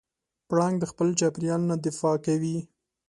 [0.49, 2.57] پړانګ د خپل چاپېریال نه دفاع کوي.